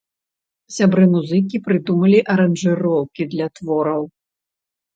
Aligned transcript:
Сябры-музыкі 0.77 1.61
прыдумалі 1.67 2.19
аранжыроўкі 2.37 3.31
для 3.37 3.47
твораў. 3.61 4.03